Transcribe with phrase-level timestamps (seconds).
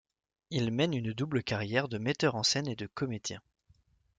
[0.49, 3.39] Il mène une double carrière de metteur en scène et de comédien.